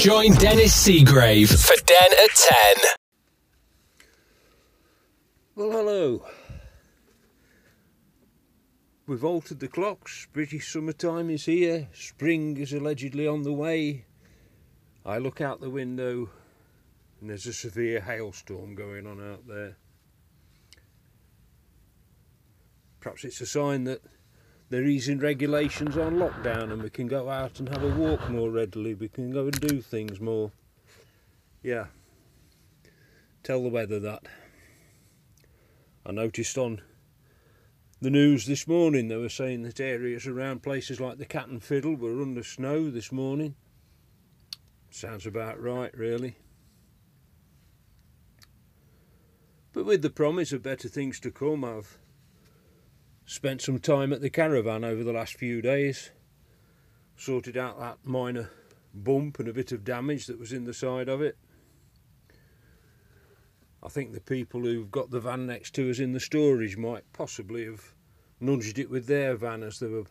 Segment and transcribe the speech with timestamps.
[0.00, 2.76] Join Dennis Seagrave for Den at 10.
[5.54, 6.24] Well, hello.
[9.06, 10.26] We've altered the clocks.
[10.32, 11.88] British summertime is here.
[11.92, 14.06] Spring is allegedly on the way.
[15.04, 16.30] I look out the window
[17.20, 19.76] and there's a severe hailstorm going on out there.
[23.00, 24.00] Perhaps it's a sign that
[24.70, 28.50] they're easing regulations on lockdown and we can go out and have a walk more
[28.50, 28.94] readily.
[28.94, 30.52] We can go and do things more.
[31.62, 31.86] Yeah.
[33.42, 34.22] Tell the weather that.
[36.06, 36.80] I noticed on
[38.00, 41.62] the news this morning they were saying that areas around places like the Cat and
[41.62, 43.56] Fiddle were under snow this morning.
[44.90, 46.36] Sounds about right, really.
[49.72, 51.98] But with the promise of better things to come, I've
[53.30, 56.10] spent some time at the caravan over the last few days.
[57.16, 58.50] Sorted out that minor
[58.92, 61.38] bump and a bit of damage that was in the side of it.
[63.84, 67.04] I think the people who've got the van next to us in the storage might
[67.12, 67.94] possibly have
[68.40, 70.06] nudged it with their van as they were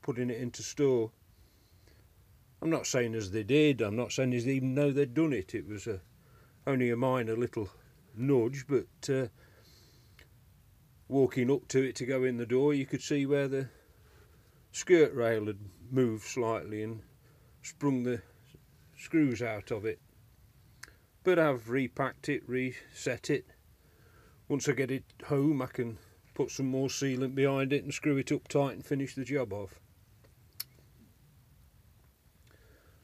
[0.00, 1.10] putting it into store.
[2.62, 5.32] I'm not saying as they did, I'm not saying as they even know they'd done
[5.32, 5.52] it.
[5.52, 6.00] It was a,
[6.64, 7.70] only a minor little
[8.16, 9.26] nudge, but uh,
[11.08, 13.68] walking up to it to go in the door, you could see where the
[14.72, 15.58] skirt rail had
[15.90, 17.02] moved slightly and
[17.62, 18.22] sprung the
[18.96, 20.00] screws out of it.
[21.22, 23.46] But I've repacked it, reset it.
[24.48, 25.98] Once I get it home, I can
[26.34, 29.52] put some more sealant behind it and screw it up tight and finish the job
[29.52, 29.80] off.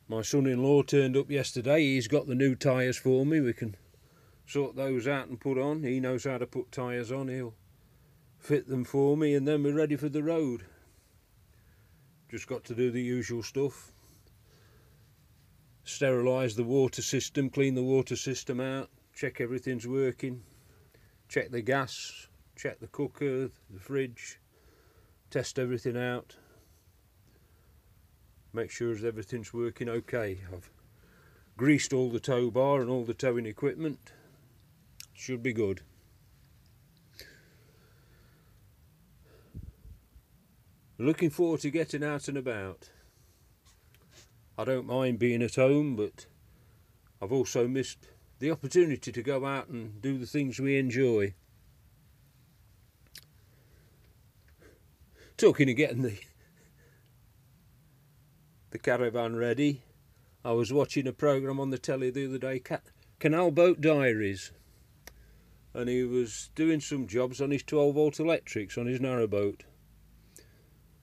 [0.08, 1.80] My son-in-law turned up yesterday.
[1.80, 3.40] He's got the new tyres for me.
[3.40, 3.76] We can
[4.46, 5.82] sort those out and put on.
[5.82, 7.28] He knows how to put tyres on.
[7.28, 7.54] He'll
[8.42, 10.64] fit them for me and then we're ready for the road.
[12.28, 13.92] Just got to do the usual stuff.
[15.84, 20.42] Sterilise the water system, clean the water system out, check everything's working,
[21.28, 24.40] check the gas, check the cooker, the fridge,
[25.30, 26.36] test everything out,
[28.52, 30.38] make sure everything's working okay.
[30.52, 30.70] I've
[31.56, 34.12] greased all the tow bar and all the towing equipment.
[35.14, 35.82] Should be good.
[40.98, 42.90] Looking forward to getting out and about.
[44.58, 46.26] I don't mind being at home, but
[47.20, 48.08] I've also missed
[48.38, 51.34] the opportunity to go out and do the things we enjoy.
[55.38, 56.18] Talking of getting the
[58.70, 59.82] the caravan ready,
[60.44, 62.62] I was watching a programme on the telly the other day,
[63.18, 64.50] Canal Boat Diaries,
[65.74, 69.62] and he was doing some jobs on his 12 volt electrics on his narrowboat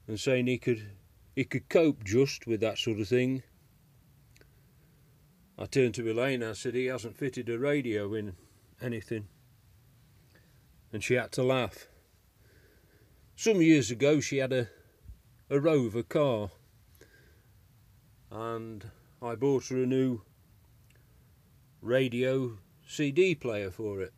[0.10, 0.90] and saying he could
[1.36, 3.44] he could cope just with that sort of thing.
[5.56, 8.36] I turned to Elaine and I said he hasn't fitted a radio in
[8.82, 9.28] anything.
[10.92, 11.88] And she had to laugh.
[13.36, 14.70] Some years ago she had a
[15.48, 16.50] a Rover car
[18.32, 18.90] and
[19.22, 20.22] I bought her a new
[21.84, 24.14] radio CD player for it.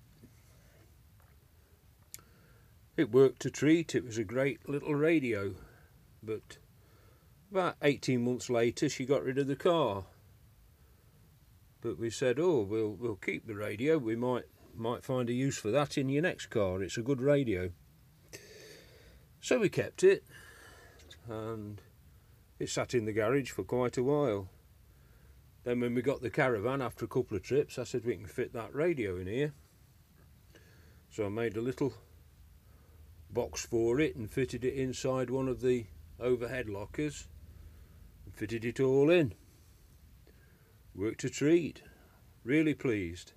[2.96, 5.53] It worked a treat, it was a great little radio
[6.23, 6.57] but
[7.51, 10.05] about 18 months later she got rid of the car.
[11.81, 13.97] But we said oh we'll we'll keep the radio.
[13.97, 14.45] We might
[14.75, 16.81] might find a use for that in your next car.
[16.81, 17.71] It's a good radio.
[19.41, 20.23] So we kept it
[21.27, 21.81] and
[22.59, 24.47] it sat in the garage for quite a while.
[25.63, 28.27] Then when we got the caravan after a couple of trips I said we can
[28.27, 29.53] fit that radio in here.
[31.09, 31.93] So I made a little
[33.31, 35.85] box for it and fitted it inside one of the
[36.21, 37.27] overhead lockers
[38.25, 39.33] and fitted it all in.
[40.95, 41.81] Worked a treat.
[42.43, 43.33] Really pleased.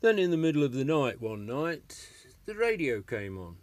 [0.00, 2.08] Then in the middle of the night one night,
[2.46, 3.56] the radio came on.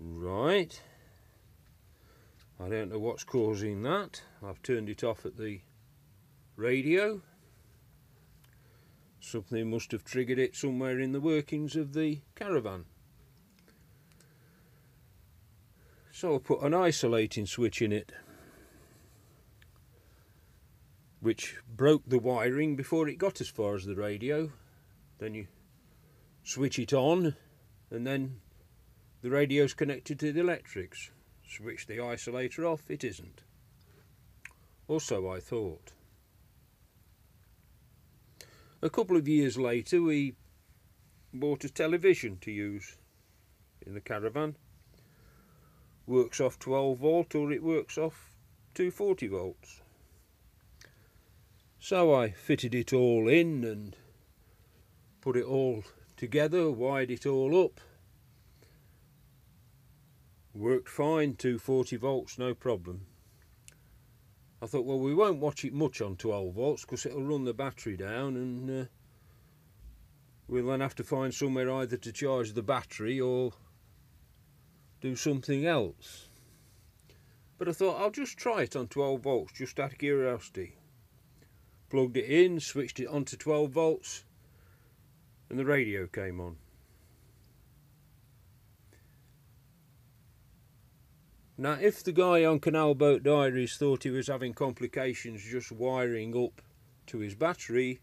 [0.00, 0.80] Right.
[2.60, 4.22] I don't know what's causing that.
[4.44, 5.60] I've turned it off at the
[6.56, 7.22] radio.
[9.20, 12.84] Something must have triggered it somewhere in the workings of the caravan.
[16.12, 18.12] So I put an isolating switch in it,
[21.20, 24.50] which broke the wiring before it got as far as the radio.
[25.18, 25.46] Then you
[26.42, 27.36] switch it on,
[27.90, 28.40] and then
[29.22, 31.10] the radio's connected to the electrics.
[31.46, 33.42] Switch the isolator off, it isn't.
[34.86, 35.92] Or so I thought.
[38.80, 40.34] A couple of years later, we
[41.34, 42.96] bought a television to use
[43.84, 44.54] in the caravan.
[46.06, 48.30] works off 12 volt or it works off
[48.74, 49.82] 240 volts.
[51.80, 53.96] So I fitted it all in and
[55.20, 55.84] put it all
[56.16, 57.80] together, wired it all up.
[60.54, 63.06] Worked fine, 240 volts, no problem.
[64.60, 67.54] I thought, well, we won't watch it much on 12 volts because it'll run the
[67.54, 68.88] battery down and uh,
[70.48, 73.52] we'll then have to find somewhere either to charge the battery or
[75.00, 76.28] do something else.
[77.56, 80.74] But I thought I'll just try it on 12 volts just out of curiosity.
[81.88, 84.24] Plugged it in, switched it on to 12 volts
[85.48, 86.56] and the radio came on.
[91.60, 96.36] Now, if the guy on Canal Boat Diaries thought he was having complications just wiring
[96.36, 96.62] up
[97.08, 97.98] to his battery,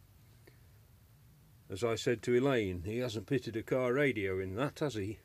[1.70, 5.20] as I said to Elaine, he hasn't fitted a car radio in that, has he?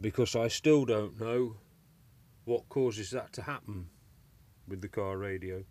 [0.00, 1.58] Because I still don't know
[2.44, 3.90] what causes that to happen
[4.66, 5.62] with the car radio.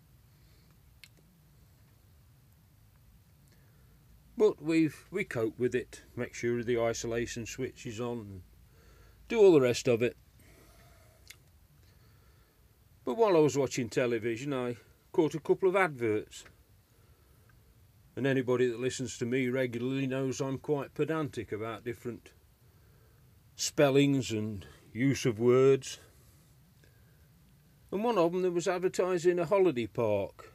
[4.38, 8.42] But we've we cope with it, make sure the isolation switch is on,
[9.28, 10.16] do all the rest of it.
[13.08, 14.76] But while I was watching television, I
[15.12, 16.44] caught a couple of adverts.
[18.14, 22.32] And anybody that listens to me regularly knows I'm quite pedantic about different
[23.56, 26.00] spellings and use of words.
[27.90, 30.52] And one of them there was advertising a holiday park.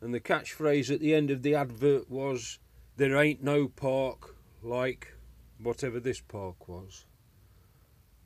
[0.00, 2.60] And the catchphrase at the end of the advert was,
[2.96, 5.16] There ain't no park like
[5.60, 7.06] whatever this park was.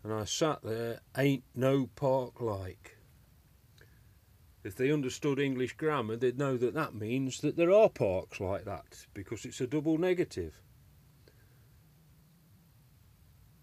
[0.05, 2.99] And I sat there, ain't no park like.
[4.63, 8.67] If they understood English grammar, they'd know that that means that there are parks like
[8.67, 10.61] that, because it's a double negative.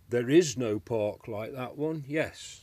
[0.10, 2.62] There is no park like that one, yes.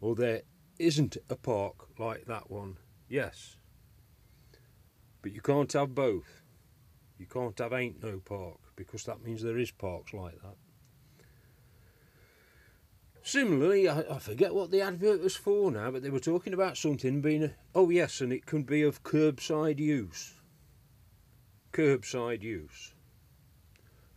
[0.00, 0.42] Or there
[0.78, 2.78] isn't a park like that one,
[3.08, 3.56] yes.
[5.20, 6.42] But you can't have both.
[7.18, 10.56] You can't have ain't no park because that means there is parks like that.
[13.22, 16.78] Similarly, I, I, forget what the advert was for now, but they were talking about
[16.78, 20.32] something being, a, oh yes, and it can be of curbside use.
[21.74, 22.94] Curbside use.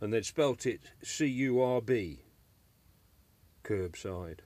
[0.00, 2.20] And they'd spelt it C U R B.
[3.62, 4.38] Curbside.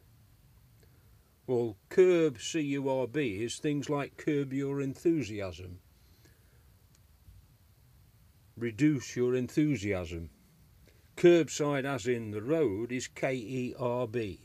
[1.47, 5.79] Well, curb C U R B is things like curb your enthusiasm
[8.58, 10.31] reduce your enthusiasm.
[11.16, 14.40] Curbside, as in the road, is K E R B.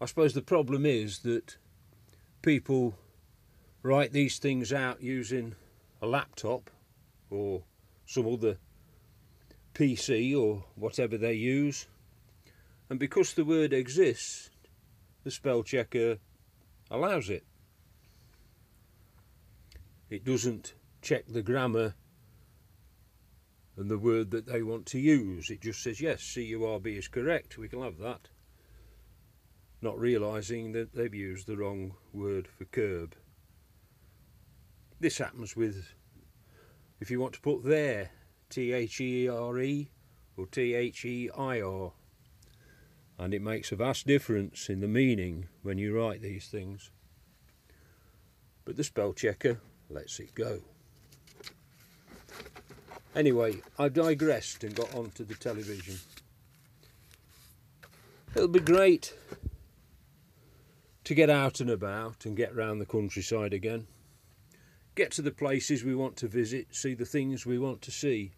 [0.00, 1.56] I suppose the problem is that
[2.42, 2.96] people
[3.82, 5.54] write these things out using
[6.00, 6.70] a laptop
[7.30, 7.62] or
[8.06, 8.58] some other
[9.74, 11.86] PC or whatever they use,
[12.90, 14.50] and because the word exists,
[15.24, 16.18] the spell checker
[16.90, 17.44] allows it.
[20.10, 21.94] It doesn't check the grammar
[23.78, 25.50] and the word that they want to use.
[25.50, 28.28] It just says, yes, C-U-R-B is correct, we can have that.
[29.80, 33.14] Not realising that they've used the wrong word for curb.
[34.98, 35.94] This happens with,
[37.00, 38.10] if you want to put there,
[38.50, 39.90] T-H-E-R-E
[40.36, 41.92] or T-H-E-I-R.
[43.16, 46.90] And it makes a vast difference in the meaning when you write these things.
[48.64, 50.62] But the spell checker lets it go.
[53.14, 55.98] Anyway, I've digressed and got onto the television.
[58.34, 59.14] It'll be great
[61.04, 63.86] to get out and about and get round the countryside again.
[64.94, 68.32] Get to the places we want to visit, see the things we want to see.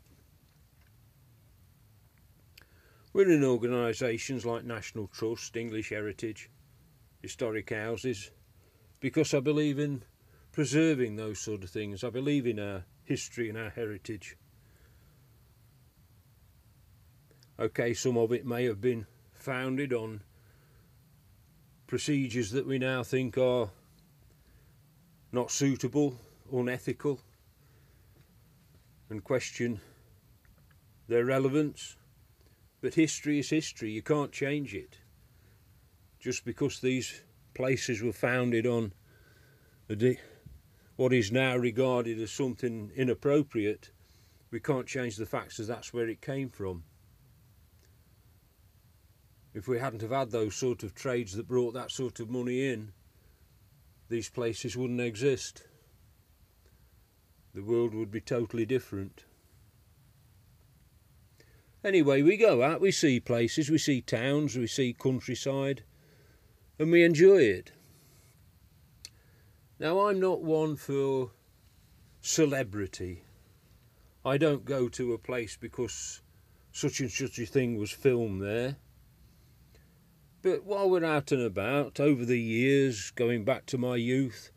[3.13, 6.49] We're in organisations like National Trust, English Heritage,
[7.21, 8.31] Historic Houses,
[9.01, 10.05] because I believe in
[10.53, 12.05] preserving those sort of things.
[12.05, 14.37] I believe in our history and our heritage.
[17.61, 20.23] Okay, some of it may have been founded on
[21.87, 23.69] procedures that we now think are
[25.31, 26.17] not suitable,
[26.51, 27.21] unethical,
[29.11, 29.79] and question
[31.07, 31.97] their relevance.
[32.81, 34.97] But history is history, you can't change it.
[36.19, 38.95] Just because these places were founded on
[40.97, 43.91] what is now regarded as something inappropriate,
[44.51, 46.85] we can't change the facts as that's where it came from
[49.55, 52.69] if we hadn't have had those sort of trades that brought that sort of money
[52.69, 52.93] in,
[54.09, 55.65] these places wouldn't exist.
[57.55, 59.25] The world would be totally different.
[61.83, 65.83] Anyway, we go out, we see places, we see towns, we see countryside,
[66.79, 67.73] and we enjoy it.
[69.79, 71.31] Now, I'm not one for
[72.21, 73.25] celebrity.
[74.25, 76.21] I don't go to a place because
[76.71, 78.77] such and such a thing was filmed there.
[80.43, 84.51] But while we're out and about, over the years, going back to my youth,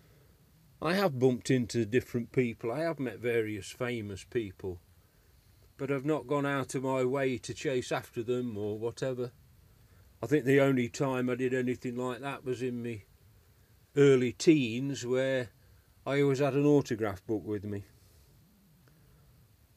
[0.82, 2.72] I have bumped into different people.
[2.72, 4.80] I have met various famous people.
[5.76, 9.32] But I've not gone out of my way to chase after them or whatever.
[10.22, 13.02] I think the only time I did anything like that was in my
[13.98, 15.50] early teens where
[16.06, 17.84] I always had an autograph book with me.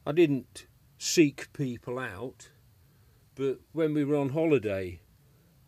[0.05, 2.49] I didn't seek people out,
[3.35, 5.01] but when we were on holiday,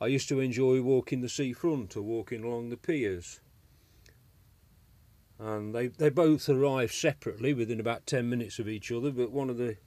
[0.01, 3.41] I used to enjoy walking the seafront or walking along the piers.
[5.37, 9.49] And they they both arrived separately within about 10 minutes of each other but one
[9.49, 9.77] of the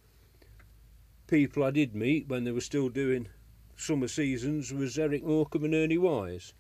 [1.27, 3.29] people I did meet when they were still doing
[3.77, 6.53] summer seasons was Eric Morecambe and Ernie Wise.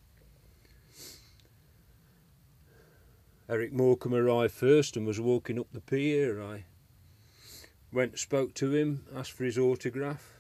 [3.49, 6.42] Eric Morecambe arrived first and was walking up the pier.
[6.42, 6.64] I
[7.92, 10.38] went spoke to him asked for his autograph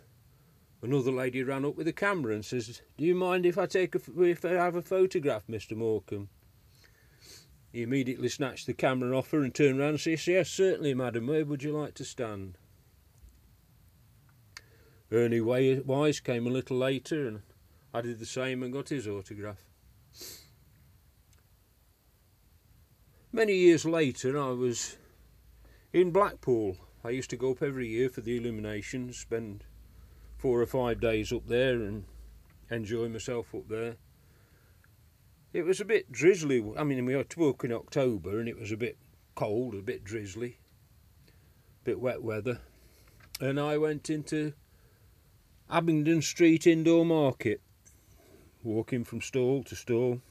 [0.82, 3.94] another lady ran up with a camera and says do you mind if I take
[3.94, 6.28] a if I have a photograph Mr Morecambe
[7.72, 11.26] he immediately snatched the camera off her and turned round and said, Yes, certainly, madam.
[11.26, 12.58] Where would you like to stand?
[15.10, 17.42] Ernie Wise came a little later and
[17.94, 19.64] I did the same and got his autograph.
[23.32, 24.98] Many years later, I was
[25.94, 26.76] in Blackpool.
[27.02, 29.64] I used to go up every year for the illuminations, spend
[30.42, 32.02] four or five days up there and
[32.68, 33.94] enjoy myself up there.
[35.52, 36.64] It was a bit drizzly.
[36.76, 38.98] I mean, we were to in October and it was a bit
[39.36, 40.58] cold, a bit drizzly,
[41.28, 42.58] a bit wet weather.
[43.40, 44.54] And I went into
[45.70, 47.60] Abingdon Street Indoor Market,
[48.64, 50.22] walking from stall to stall.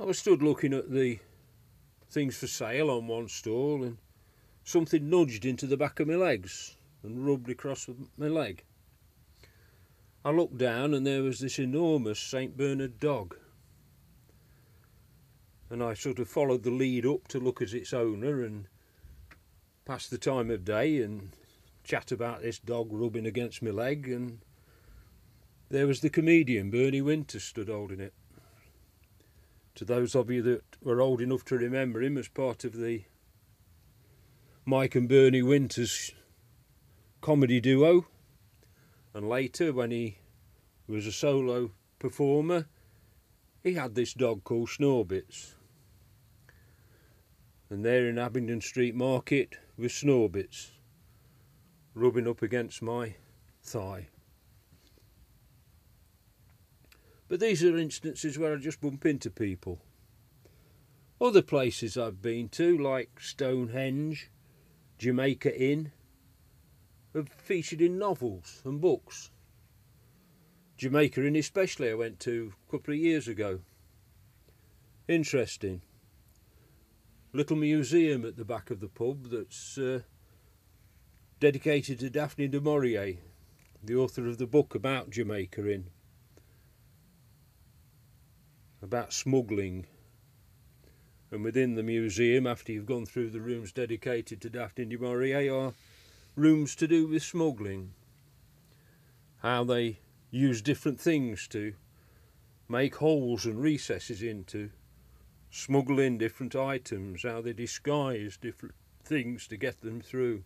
[0.00, 1.20] I was stood looking at the
[2.10, 3.98] things for sale on one stall and
[4.64, 8.64] something nudged into the back of my legs and rubbed across with my leg.
[10.24, 12.56] I looked down and there was this enormous St.
[12.56, 13.36] Bernard dog.
[15.70, 18.66] And I sort of followed the lead up to look at its owner and
[19.84, 21.30] pass the time of day and
[21.84, 24.40] chat about this dog rubbing against my leg and
[25.70, 28.12] there was the comedian Bernie Winters stood holding it.
[29.76, 33.04] To those of you that were old enough to remember him as part of the
[34.66, 36.12] Mike and Bernie Winters
[37.20, 38.06] comedy duo,
[39.12, 40.18] and later, when he
[40.86, 42.66] was a solo performer,
[43.62, 45.54] he had this dog called Schnorbitz.
[47.68, 50.70] And there in Abingdon Street Market was Schnorbitz,
[51.94, 53.14] rubbing up against my
[53.62, 54.08] thigh.
[57.28, 59.80] But these are instances where I just bump into people.
[61.20, 64.30] Other places I've been to, like Stonehenge,
[64.98, 65.92] Jamaica Inn,
[67.14, 69.30] have featured in novels and books.
[70.76, 73.60] Jamaica Inn especially I went to a couple of years ago.
[75.08, 75.82] Interesting.
[77.32, 80.00] Little museum at the back of the pub that's uh,
[81.38, 83.18] dedicated to Daphne du Maurier,
[83.82, 85.86] the author of the book about Jamaica Inn,
[88.82, 89.86] about smuggling.
[91.30, 95.52] And within the museum, after you've gone through the rooms dedicated to Daphne du Maurier,
[95.54, 95.74] are
[96.36, 97.92] rooms to do with smuggling.
[99.42, 101.74] How they use different things to
[102.68, 104.70] make holes and recesses into,
[105.50, 110.44] smuggle in different items, how they disguise different things to get them through.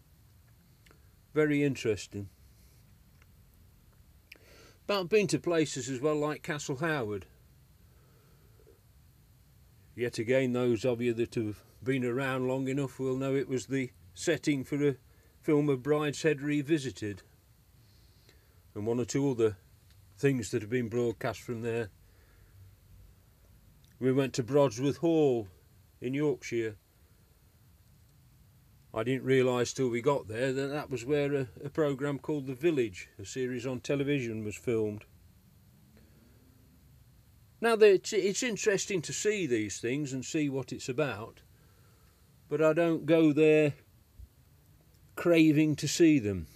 [1.35, 2.29] Very interesting.
[4.87, 7.27] But I've been to places as well like Castle Howard.
[9.97, 13.67] Yet again, those of you that have been around long enough will know it was
[13.67, 14.97] the setting for a
[15.45, 17.21] film of Brideshead Revisited
[18.75, 19.59] and one or two other
[20.17, 21.91] things that have been broadcast from there.
[24.01, 25.49] We went to Brodsworth Hall
[26.01, 26.77] in Yorkshire.
[28.95, 32.47] I didn't realise till we got there that that was where a, a programme called
[32.47, 35.05] The Village, a series on television, was filmed.
[37.61, 41.43] Now, it's, it's interesting to see these things and see what it's about,
[42.49, 43.75] but I don't go there
[45.15, 46.47] craving to see them.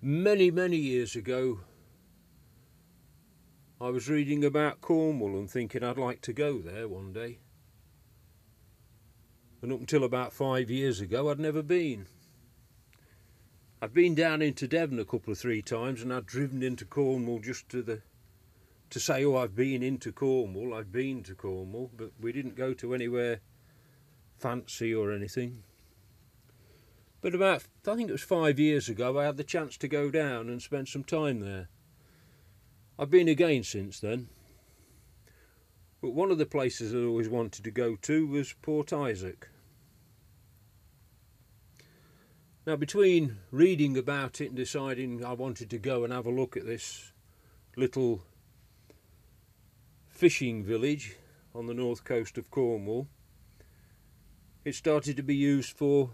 [0.00, 1.60] Many, many years ago,
[3.80, 7.38] I was reading about Cornwall and thinking I'd like to go there one day.
[9.60, 12.06] And up until about five years ago, I'd never been.
[13.80, 17.40] I'd been down into Devon a couple of three times, and I'd driven into Cornwall
[17.40, 18.02] just to the
[18.90, 20.74] to say, "Oh, I've been into Cornwall.
[20.74, 23.40] I've been to Cornwall," but we didn't go to anywhere
[24.42, 25.62] fancy or anything.
[27.20, 30.10] But about, I think it was five years ago, I had the chance to go
[30.10, 31.68] down and spend some time there.
[32.98, 34.28] I've been again since then.
[36.00, 39.48] But one of the places I always wanted to go to was Port Isaac.
[42.66, 46.56] Now, between reading about it and deciding I wanted to go and have a look
[46.56, 47.12] at this
[47.76, 48.24] little
[50.08, 51.16] fishing village
[51.54, 53.08] on the north coast of Cornwall,
[54.64, 56.10] it started to be used for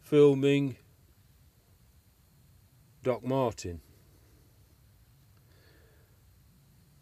[0.00, 0.76] filming
[3.02, 3.80] Doc Martin.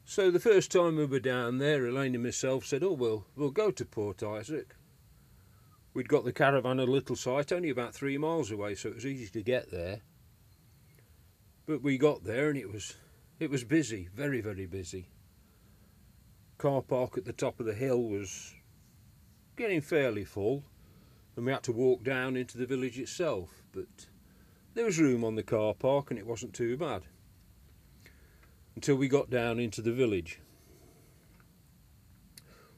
[0.05, 3.51] So the first time we were down there, Elaine and myself said, "Oh well, we'll
[3.51, 4.75] go to Port Isaac."
[5.93, 8.95] We'd got the caravan at a little site, only about three miles away, so it
[8.95, 10.01] was easy to get there.
[11.67, 12.97] But we got there and it was
[13.39, 15.09] it was busy, very very busy.
[16.57, 18.55] Car park at the top of the hill was
[19.59, 20.63] getting fairly full
[21.37, 24.07] and we had to walk down into the village itself, but
[24.75, 27.03] there was room on the car park and it wasn't too bad
[28.77, 30.41] until we got down into the village.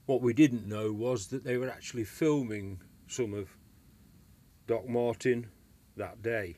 [0.07, 3.51] What we didn't know was that they were actually filming some of
[4.67, 5.49] Doc Martin
[5.97, 6.57] that day.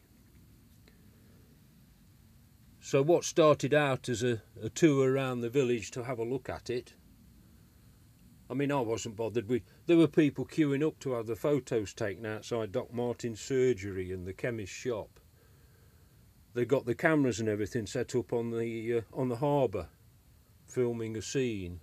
[2.81, 6.49] So, what started out as a, a tour around the village to have a look
[6.49, 6.95] at it
[8.53, 9.49] I mean, I wasn't bothered.
[9.49, 14.13] We there were people queuing up to have the photos taken outside Doc Martin's surgery
[14.13, 15.19] and the chemist's shop.
[16.53, 19.89] They got the cameras and everything set up on the uh, on the harbour,
[20.67, 21.81] filming a scene.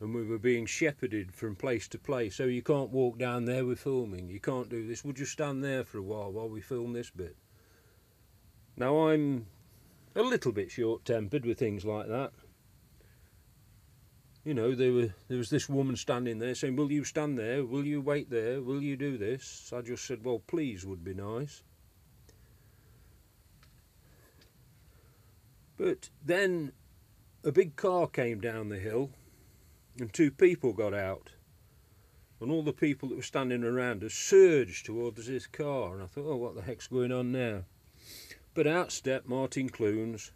[0.00, 2.34] And we were being shepherded from place to place.
[2.34, 3.64] So you can't walk down there.
[3.64, 4.28] We're filming.
[4.28, 5.04] You can't do this.
[5.04, 7.36] We'll just stand there for a while while we film this bit.
[8.76, 9.46] Now I'm
[10.16, 12.32] a little bit short-tempered with things like that
[14.44, 17.64] you know, there were there was this woman standing there saying, "Will you stand there?
[17.64, 18.60] Will you wait there?
[18.60, 21.62] Will you do this?" I just said, "Well, please would be nice."
[25.78, 26.72] But then
[27.42, 29.10] a big car came down the hill,
[29.98, 31.32] and two people got out,
[32.38, 36.06] and all the people that were standing around us surged towards this car, and I
[36.06, 37.64] thought, "Oh, what the heck's going on now?"
[38.52, 40.32] But out stepped Martin Clunes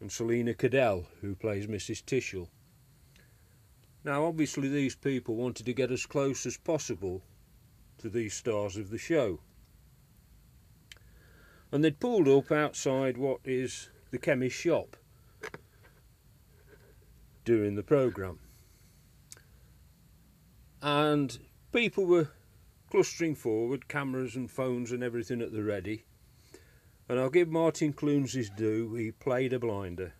[0.00, 2.04] and Selina Cadell, who plays Mrs.
[2.04, 2.48] Tishell
[4.04, 7.22] now, obviously, these people wanted to get as close as possible
[7.98, 9.40] to these stars of the show.
[11.72, 14.96] And they'd pulled up outside what is the chemist shop
[17.44, 18.38] during the programme.
[20.80, 21.38] And
[21.72, 22.30] people were
[22.90, 26.04] clustering forward, cameras and phones and everything at the ready.
[27.08, 30.14] And I'll give Martin Clunes his due, he played a blinder.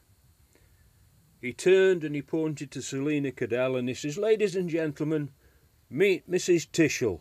[1.40, 5.31] He turned and he pointed to Selina Cadell and he says, Ladies and gentlemen,
[5.88, 6.68] meet Mrs.
[6.70, 7.20] Tishell.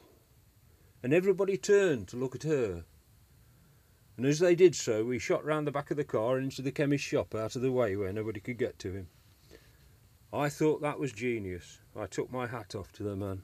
[1.04, 2.84] And everybody turned to look at her.
[4.18, 6.72] And as they did so, he shot round the back of the car into the
[6.72, 9.08] chemist's shop out of the way where nobody could get to him.
[10.34, 11.80] I thought that was genius.
[11.96, 13.44] I took my hat off to the man.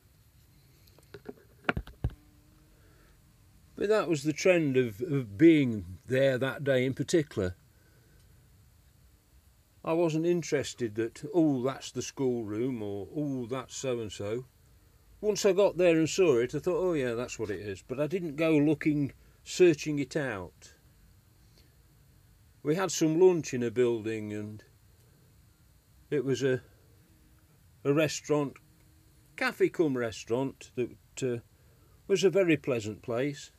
[3.75, 7.55] But that was the trend of, of being there that day in particular.
[9.85, 14.45] I wasn't interested that, oh, that's the schoolroom or, oh, that's so and so.
[15.19, 17.83] Once I got there and saw it, I thought, oh, yeah, that's what it is.
[17.85, 19.11] But I didn't go looking,
[19.43, 20.73] searching it out.
[22.61, 24.63] We had some lunch in a building and
[26.09, 26.61] it was a,
[27.83, 28.53] a restaurant,
[29.35, 31.41] cafe cum restaurant, that uh,
[32.07, 33.51] was a very pleasant place.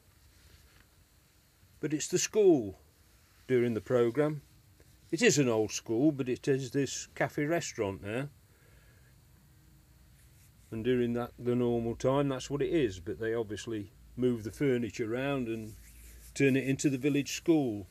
[1.80, 2.80] But it's the school
[3.46, 4.40] during the programme.
[5.14, 8.30] It is an old school, but it is this cafe restaurant now.
[10.72, 12.98] And during that the normal time, that's what it is.
[12.98, 15.74] But they obviously move the furniture around and
[16.34, 17.86] turn it into the village school,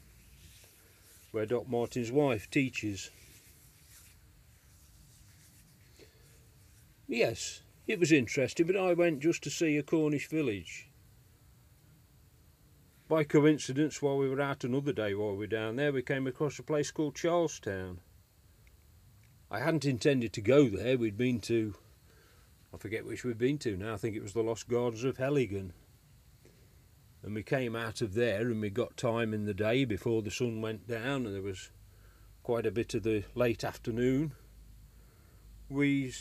[1.31, 3.09] where Doc Martin's wife teaches.
[7.07, 10.89] Yes, it was interesting, but I went just to see a Cornish village
[13.07, 16.27] by coincidence, while we were out another day while we were down there, we came
[16.27, 17.99] across a place called Charlestown.
[19.51, 20.97] I hadn't intended to go there.
[20.97, 21.75] We'd been to,
[22.73, 23.93] I forget which we'd been to now.
[23.93, 25.73] I think it was the Lost Gardens of Heligan.
[27.21, 30.31] And we came out of there and we got time in the day before the
[30.31, 31.69] sun went down and there was
[32.41, 34.33] quite a bit of the late afternoon.
[35.69, 36.13] We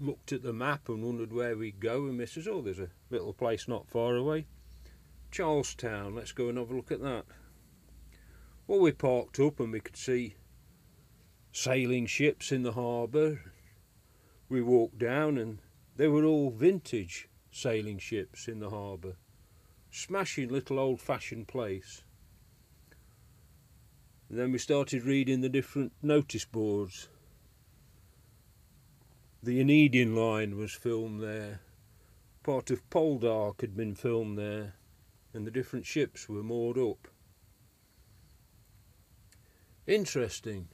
[0.00, 3.32] looked at the map and wondered where we'd go, and says, "Oh, there's a little
[3.32, 4.46] place not far away,
[5.30, 6.14] Charlestown.
[6.14, 7.26] Let's go and have a look at that."
[8.66, 10.34] Well, we parked up and we could see
[11.52, 13.52] sailing ships in the harbour.
[14.48, 15.60] We walked down and
[15.96, 19.16] they were all vintage sailing ships in the harbour.
[19.90, 22.04] Smashing little old fashioned place.
[24.28, 27.08] And then we started reading the different notice boards.
[29.42, 31.60] The Onedin line was filmed there.
[32.42, 34.74] Part of Poldark had been filmed there,
[35.38, 37.06] and the different ships were moored up.
[39.86, 40.66] Interesting.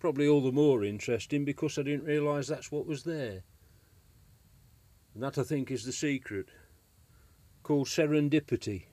[0.00, 3.44] Probably all the more interesting because I didn't realise that's what was there.
[5.14, 6.48] And that I think is the secret.
[7.62, 8.86] Called serendipity.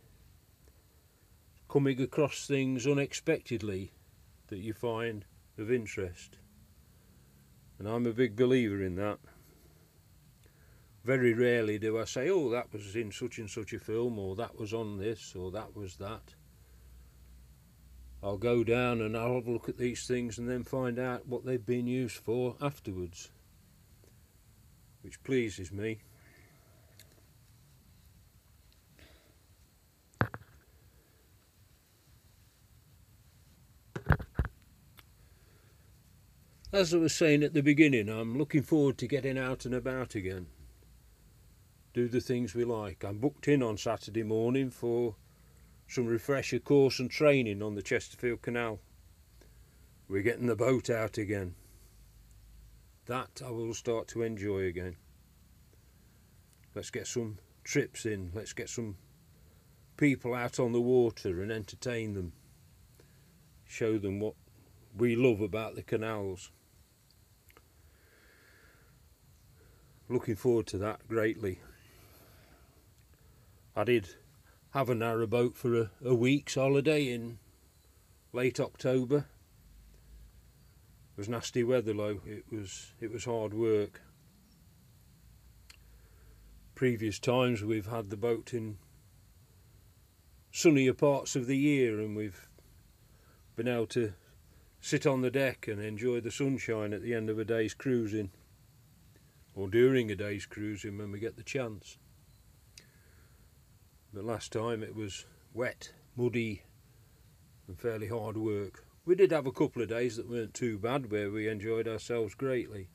[1.68, 3.94] Coming across things unexpectedly
[4.50, 5.26] that you find
[5.58, 6.38] of interest.
[7.80, 9.18] And I'm a big believer in that.
[11.08, 14.36] Very rarely do I say, oh, that was in such and such a film, or
[14.36, 16.36] that was on this, or that was that.
[18.22, 21.26] I'll go down and I'll have a look at these things and then find out
[21.26, 23.32] what they've been used for afterwards,
[25.02, 26.00] which pleases me.
[36.74, 40.14] As I was saying at the beginning, I'm looking forward to getting out and about
[40.14, 40.48] again.
[41.98, 43.04] Do the things we like.
[43.04, 45.16] I'm booked in on Saturday morning for
[45.88, 48.78] some refresher course and training on the Chesterfield Canal.
[50.08, 51.56] We're getting the boat out again.
[53.08, 54.98] That I will start to enjoy again.
[56.76, 58.30] Let's get some trips in.
[58.32, 58.98] Let's get some
[59.98, 62.32] people out on the water and entertain them.
[63.66, 64.36] Show them what
[64.96, 66.52] we love about the canals.
[70.08, 71.58] Looking forward to that greatly.
[73.78, 74.16] I did
[74.72, 77.38] have a narrowboat for a, a week's holiday in
[78.34, 79.28] late October.
[81.12, 82.22] It was nasty weather though.
[82.26, 84.02] It was it was hard work.
[86.74, 88.80] Previous times we've had the boat in
[90.52, 92.50] sunnier parts of the year and we've
[93.56, 94.14] been able to
[94.82, 98.32] sit on the deck and enjoy the sunshine at the end of a day's cruising
[99.54, 102.00] or during a day's cruising when we get the chance.
[104.22, 106.64] Last time it was wet, muddy,
[107.68, 108.86] and fairly hard work.
[109.06, 112.36] We did have a couple of days that weren't too bad where we enjoyed ourselves
[112.36, 112.90] greatly.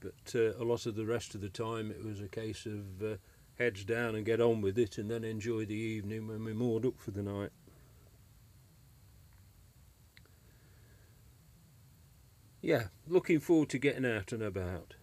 [0.00, 3.02] But uh, a lot of the rest of the time it was a case of
[3.02, 3.16] uh,
[3.58, 6.84] heads down and get on with it and then enjoy the evening when we moored
[6.84, 7.50] up for the night.
[12.60, 14.94] Yeah, looking forward to getting out and about.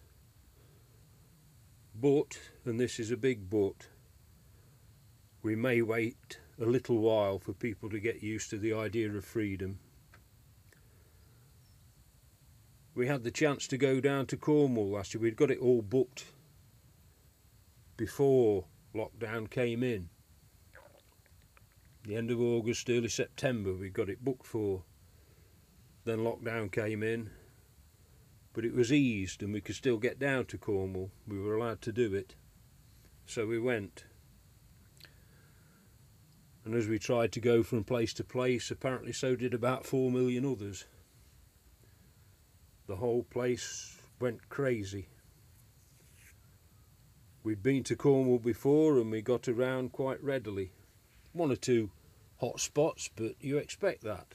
[1.94, 3.88] But, and this is a big but,
[5.42, 9.24] we may wait a little while for people to get used to the idea of
[9.24, 9.78] freedom.
[12.94, 15.22] We had the chance to go down to Cornwall last year.
[15.22, 16.24] We'd got it all booked
[17.96, 20.10] before lockdown came in.
[22.04, 24.82] The end of August, early September, we got it booked for.
[26.04, 27.30] Then lockdown came in,
[28.52, 31.10] but it was eased and we could still get down to Cornwall.
[31.28, 32.34] We were allowed to do it.
[33.26, 34.04] So we went.
[36.64, 40.10] And as we tried to go from place to place, apparently so did about four
[40.10, 40.84] million others.
[42.86, 45.08] The whole place went crazy.
[47.42, 50.72] We'd been to Cornwall before and we got around quite readily.
[51.32, 51.90] One or two
[52.38, 54.34] hot spots, but you expect that.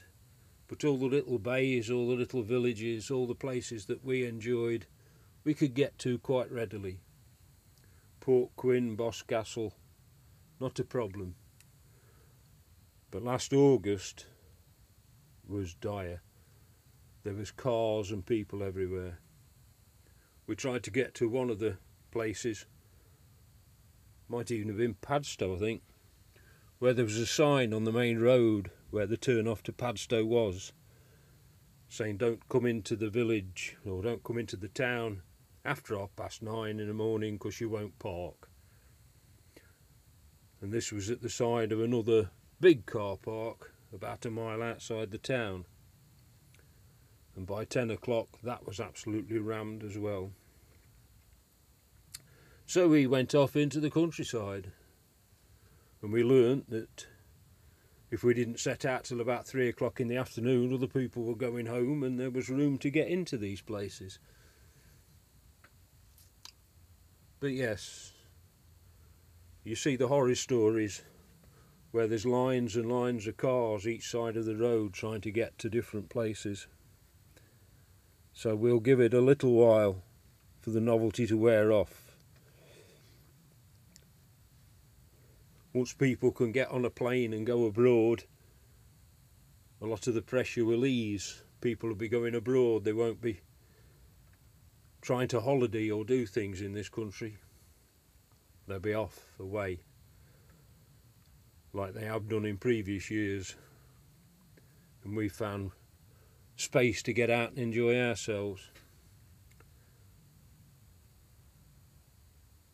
[0.68, 4.86] But all the little bays, all the little villages, all the places that we enjoyed,
[5.44, 6.98] we could get to quite readily.
[8.18, 9.74] Port Quin, Boscastle,
[10.58, 11.36] not a problem.
[13.10, 14.26] But last August
[15.48, 16.22] was dire.
[17.22, 19.20] There was cars and people everywhere.
[20.46, 21.78] We tried to get to one of the
[22.10, 22.66] places,
[24.28, 25.82] might even have been Padstow, I think,
[26.78, 30.24] where there was a sign on the main road where the turn off to Padstow
[30.24, 30.72] was,
[31.88, 35.22] saying don't come into the village or don't come into the town
[35.64, 38.48] after half past nine in the morning because you won't park.
[40.60, 45.10] And this was at the side of another big car park about a mile outside
[45.10, 45.64] the town.
[47.34, 50.30] And by 10 o'clock that was absolutely rammed as well.
[52.64, 54.72] So we went off into the countryside
[56.02, 57.06] and we learnt that
[58.10, 61.34] if we didn't set out till about three o'clock in the afternoon, other people were
[61.34, 64.18] going home and there was room to get into these places.
[67.40, 68.12] But yes,
[69.64, 71.02] you see the horror stories
[71.96, 75.58] where there's lines and lines of cars each side of the road trying to get
[75.58, 76.66] to different places.
[78.34, 80.02] So we'll give it a little while
[80.60, 82.14] for the novelty to wear off.
[85.72, 88.24] Once people can get on a plane and go abroad,
[89.80, 91.40] a lot of the pressure will ease.
[91.62, 93.40] People will be going abroad, they won't be
[95.00, 97.38] trying to holiday or do things in this country.
[98.68, 99.80] They'll be off, away,
[101.76, 103.54] like they have done in previous years.
[105.04, 105.70] And we found
[106.56, 108.70] space to get out and enjoy ourselves.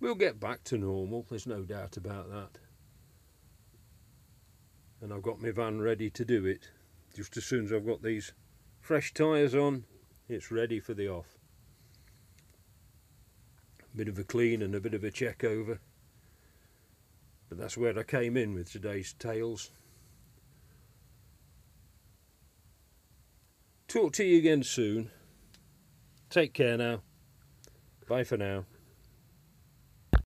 [0.01, 2.59] We'll get back to normal, there's no doubt about that.
[5.01, 6.71] And I've got my van ready to do it.
[7.15, 8.33] Just as soon as I've got these
[8.81, 9.85] fresh tyres on,
[10.29, 11.37] it's ready for the off.
[13.93, 15.81] A bit of a clean and a bit of a check over.
[17.53, 19.71] But that's where I came in with today's tales.
[23.89, 25.11] Talk to you again soon.
[26.31, 27.03] Take care now.
[28.09, 28.65] Bye for now.